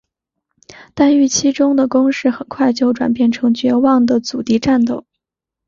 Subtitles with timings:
[0.95, 5.05] 但预期中的攻势很快就转变成绝望的阻敌战斗。